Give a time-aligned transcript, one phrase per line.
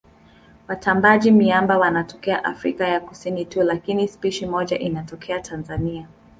[0.67, 6.07] Watambaaji-miamba wanatokea Afrika ya Kusini tu lakini spishi moja inatokea Tanzania.